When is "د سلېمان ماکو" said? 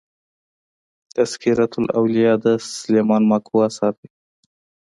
2.43-3.55